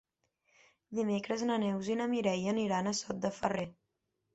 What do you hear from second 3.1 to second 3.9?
de Ferrer.